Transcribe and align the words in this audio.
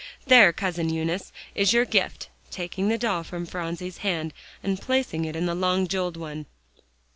There, 0.25 0.51
Cousin 0.51 0.89
Eunice, 0.89 1.31
is 1.53 1.73
your 1.73 1.85
gift," 1.85 2.29
taking 2.49 2.87
the 2.89 2.97
doll 2.97 3.23
from 3.23 3.45
Phronsie's 3.45 3.99
hand, 3.99 4.33
and 4.63 4.81
placing 4.81 5.25
it 5.25 5.35
in 5.35 5.45
the 5.45 5.53
long, 5.53 5.87
jeweled 5.87 6.17
one. 6.17 6.47